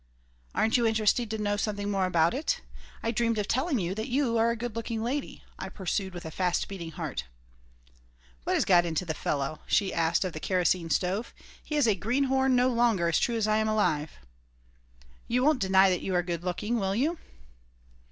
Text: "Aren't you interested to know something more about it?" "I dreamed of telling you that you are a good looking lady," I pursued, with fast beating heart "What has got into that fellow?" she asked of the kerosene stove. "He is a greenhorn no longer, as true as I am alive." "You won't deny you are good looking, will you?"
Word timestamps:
"Aren't 0.55 0.77
you 0.77 0.87
interested 0.87 1.29
to 1.29 1.37
know 1.37 1.57
something 1.57 1.91
more 1.91 2.07
about 2.07 2.33
it?" 2.33 2.61
"I 3.03 3.11
dreamed 3.11 3.37
of 3.37 3.47
telling 3.47 3.77
you 3.77 3.93
that 3.93 4.07
you 4.07 4.35
are 4.35 4.49
a 4.49 4.55
good 4.55 4.75
looking 4.75 5.03
lady," 5.03 5.43
I 5.59 5.69
pursued, 5.69 6.15
with 6.15 6.23
fast 6.33 6.67
beating 6.67 6.89
heart 6.93 7.25
"What 8.43 8.53
has 8.55 8.65
got 8.65 8.83
into 8.83 9.05
that 9.05 9.15
fellow?" 9.15 9.59
she 9.67 9.93
asked 9.93 10.25
of 10.25 10.33
the 10.33 10.39
kerosene 10.39 10.89
stove. 10.89 11.35
"He 11.63 11.75
is 11.75 11.85
a 11.87 11.93
greenhorn 11.93 12.55
no 12.55 12.69
longer, 12.69 13.09
as 13.09 13.19
true 13.19 13.35
as 13.35 13.47
I 13.47 13.57
am 13.57 13.67
alive." 13.67 14.13
"You 15.27 15.43
won't 15.43 15.61
deny 15.61 15.89
you 15.89 16.15
are 16.15 16.23
good 16.23 16.43
looking, 16.43 16.79
will 16.79 16.95
you?" 16.95 17.19